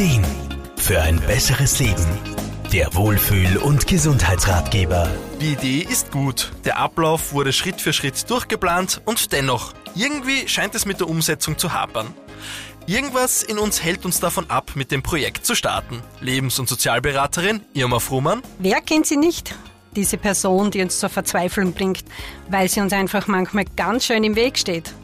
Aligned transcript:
Ideen 0.00 0.24
für 0.78 0.98
ein 1.02 1.20
besseres 1.26 1.78
Leben. 1.78 2.06
Der 2.72 2.94
Wohlfühl- 2.94 3.58
und 3.58 3.86
Gesundheitsratgeber. 3.86 5.10
Die 5.42 5.52
Idee 5.52 5.86
ist 5.86 6.10
gut. 6.10 6.52
Der 6.64 6.78
Ablauf 6.78 7.34
wurde 7.34 7.52
Schritt 7.52 7.82
für 7.82 7.92
Schritt 7.92 8.30
durchgeplant 8.30 9.02
und 9.04 9.30
dennoch, 9.30 9.74
irgendwie 9.94 10.48
scheint 10.48 10.74
es 10.74 10.86
mit 10.86 11.00
der 11.00 11.08
Umsetzung 11.10 11.58
zu 11.58 11.74
hapern. 11.74 12.14
Irgendwas 12.86 13.42
in 13.42 13.58
uns 13.58 13.82
hält 13.82 14.06
uns 14.06 14.20
davon 14.20 14.48
ab, 14.48 14.70
mit 14.74 14.90
dem 14.90 15.02
Projekt 15.02 15.44
zu 15.44 15.54
starten. 15.54 16.00
Lebens- 16.22 16.58
und 16.58 16.66
Sozialberaterin 16.66 17.60
Irma 17.74 17.98
Fruhmann. 17.98 18.40
Wer 18.58 18.80
kennt 18.80 19.04
sie 19.04 19.18
nicht? 19.18 19.54
Diese 19.96 20.16
Person, 20.16 20.70
die 20.70 20.80
uns 20.80 20.98
zur 20.98 21.10
Verzweiflung 21.10 21.74
bringt, 21.74 22.06
weil 22.48 22.70
sie 22.70 22.80
uns 22.80 22.94
einfach 22.94 23.26
manchmal 23.26 23.66
ganz 23.76 24.06
schön 24.06 24.24
im 24.24 24.34
Weg 24.34 24.56
steht. 24.56 24.94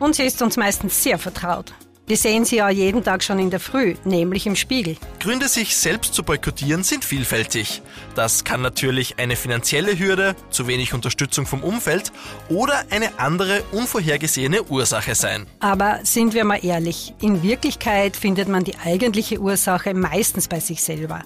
Und 0.00 0.16
sie 0.16 0.24
ist 0.24 0.42
uns 0.42 0.56
meistens 0.56 1.00
sehr 1.00 1.16
vertraut. 1.16 1.72
Wir 2.08 2.16
sehen 2.16 2.44
sie 2.44 2.58
ja 2.58 2.70
jeden 2.70 3.02
Tag 3.02 3.24
schon 3.24 3.40
in 3.40 3.50
der 3.50 3.58
Früh, 3.58 3.96
nämlich 4.04 4.46
im 4.46 4.54
Spiegel. 4.54 4.96
Gründe, 5.18 5.48
sich 5.48 5.76
selbst 5.76 6.14
zu 6.14 6.22
boykottieren, 6.22 6.84
sind 6.84 7.04
vielfältig. 7.04 7.82
Das 8.14 8.44
kann 8.44 8.62
natürlich 8.62 9.18
eine 9.18 9.34
finanzielle 9.34 9.98
Hürde, 9.98 10.36
zu 10.50 10.68
wenig 10.68 10.94
Unterstützung 10.94 11.46
vom 11.46 11.64
Umfeld 11.64 12.12
oder 12.48 12.84
eine 12.90 13.18
andere 13.18 13.64
unvorhergesehene 13.72 14.62
Ursache 14.62 15.16
sein. 15.16 15.46
Aber 15.58 15.98
sind 16.04 16.32
wir 16.32 16.44
mal 16.44 16.64
ehrlich, 16.64 17.12
in 17.20 17.42
Wirklichkeit 17.42 18.16
findet 18.16 18.46
man 18.46 18.62
die 18.62 18.78
eigentliche 18.78 19.40
Ursache 19.40 19.92
meistens 19.92 20.46
bei 20.46 20.60
sich 20.60 20.84
selber. 20.84 21.24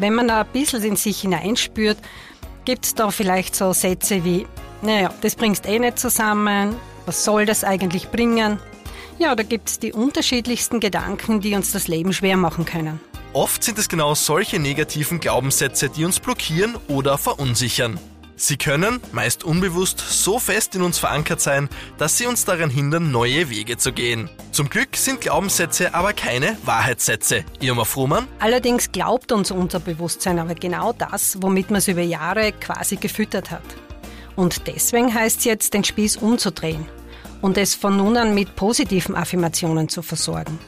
Wenn 0.00 0.14
man 0.14 0.26
da 0.26 0.40
ein 0.40 0.48
bisschen 0.52 0.82
in 0.82 0.96
sich 0.96 1.20
hineinspürt, 1.20 1.98
gibt 2.64 2.86
es 2.86 2.94
da 2.96 3.12
vielleicht 3.12 3.54
so 3.54 3.72
Sätze 3.72 4.24
wie, 4.24 4.48
naja, 4.82 5.14
das 5.20 5.36
bringst 5.36 5.66
eh 5.66 5.78
nicht 5.78 6.00
zusammen, 6.00 6.74
was 7.06 7.24
soll 7.24 7.46
das 7.46 7.62
eigentlich 7.62 8.08
bringen? 8.08 8.58
Ja, 9.18 9.34
da 9.34 9.42
gibt 9.42 9.68
es 9.68 9.78
die 9.80 9.92
unterschiedlichsten 9.92 10.78
Gedanken, 10.78 11.40
die 11.40 11.54
uns 11.54 11.72
das 11.72 11.88
Leben 11.88 12.12
schwer 12.12 12.36
machen 12.36 12.64
können. 12.64 13.00
Oft 13.32 13.64
sind 13.64 13.76
es 13.78 13.88
genau 13.88 14.14
solche 14.14 14.60
negativen 14.60 15.18
Glaubenssätze, 15.18 15.88
die 15.88 16.04
uns 16.04 16.20
blockieren 16.20 16.76
oder 16.86 17.18
verunsichern. 17.18 17.98
Sie 18.36 18.56
können, 18.56 19.00
meist 19.10 19.42
unbewusst, 19.42 19.98
so 19.98 20.38
fest 20.38 20.76
in 20.76 20.82
uns 20.82 20.98
verankert 20.98 21.40
sein, 21.40 21.68
dass 21.98 22.16
sie 22.16 22.26
uns 22.26 22.44
daran 22.44 22.70
hindern, 22.70 23.10
neue 23.10 23.50
Wege 23.50 23.76
zu 23.76 23.92
gehen. 23.92 24.30
Zum 24.52 24.70
Glück 24.70 24.96
sind 24.96 25.20
Glaubenssätze 25.20 25.92
aber 25.92 26.12
keine 26.12 26.56
Wahrheitssätze. 26.64 27.44
Irma 27.60 27.84
Frohmann? 27.84 28.28
Allerdings 28.38 28.92
glaubt 28.92 29.32
uns 29.32 29.50
unser 29.50 29.80
Bewusstsein 29.80 30.38
aber 30.38 30.54
genau 30.54 30.92
das, 30.92 31.42
womit 31.42 31.70
man 31.70 31.78
es 31.78 31.88
über 31.88 32.02
Jahre 32.02 32.52
quasi 32.52 32.94
gefüttert 32.94 33.50
hat. 33.50 33.64
Und 34.36 34.68
deswegen 34.68 35.12
heißt 35.12 35.40
es 35.40 35.44
jetzt, 35.44 35.74
den 35.74 35.82
Spieß 35.82 36.18
umzudrehen 36.18 36.86
und 37.40 37.58
es 37.58 37.74
von 37.74 37.96
nun 37.96 38.16
an 38.16 38.34
mit 38.34 38.56
positiven 38.56 39.14
Affirmationen 39.14 39.88
zu 39.88 40.02
versorgen. 40.02 40.58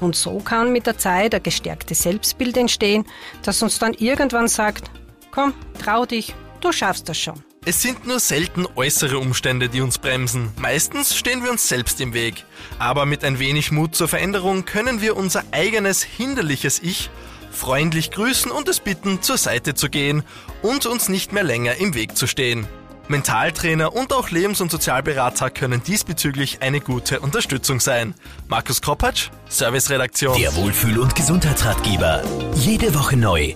Und 0.00 0.16
so 0.16 0.38
kann 0.38 0.72
mit 0.72 0.86
der 0.86 0.98
Zeit 0.98 1.34
ein 1.34 1.42
gestärktes 1.42 2.02
Selbstbild 2.02 2.56
entstehen, 2.56 3.06
das 3.42 3.62
uns 3.62 3.78
dann 3.78 3.94
irgendwann 3.94 4.48
sagt, 4.48 4.90
komm, 5.30 5.54
trau 5.82 6.04
dich, 6.04 6.34
du 6.60 6.72
schaffst 6.72 7.08
das 7.08 7.18
schon. 7.18 7.42
Es 7.66 7.80
sind 7.80 8.06
nur 8.06 8.20
selten 8.20 8.66
äußere 8.76 9.18
Umstände, 9.18 9.70
die 9.70 9.80
uns 9.80 9.98
bremsen. 9.98 10.52
Meistens 10.58 11.16
stehen 11.16 11.42
wir 11.42 11.50
uns 11.50 11.66
selbst 11.66 11.98
im 12.02 12.12
Weg. 12.12 12.44
Aber 12.78 13.06
mit 13.06 13.24
ein 13.24 13.38
wenig 13.38 13.72
Mut 13.72 13.94
zur 13.94 14.06
Veränderung 14.06 14.66
können 14.66 15.00
wir 15.00 15.16
unser 15.16 15.44
eigenes 15.50 16.02
hinderliches 16.02 16.82
Ich 16.82 17.08
freundlich 17.50 18.10
grüßen 18.10 18.50
und 18.50 18.68
es 18.68 18.80
bitten, 18.80 19.22
zur 19.22 19.38
Seite 19.38 19.74
zu 19.74 19.88
gehen 19.88 20.24
und 20.60 20.84
uns 20.86 21.08
nicht 21.08 21.32
mehr 21.32 21.44
länger 21.44 21.76
im 21.76 21.94
Weg 21.94 22.16
zu 22.16 22.26
stehen. 22.26 22.66
Mentaltrainer 23.08 23.94
und 23.94 24.12
auch 24.12 24.30
Lebens- 24.30 24.60
und 24.60 24.70
Sozialberater 24.70 25.50
können 25.50 25.82
diesbezüglich 25.82 26.62
eine 26.62 26.80
gute 26.80 27.20
Unterstützung 27.20 27.80
sein. 27.80 28.14
Markus 28.48 28.80
Kropatsch, 28.80 29.30
Serviceredaktion. 29.48 30.38
Der 30.38 30.54
Wohlfühl- 30.54 30.98
und 30.98 31.14
Gesundheitsratgeber. 31.14 32.22
Jede 32.54 32.94
Woche 32.94 33.16
neu 33.16 33.54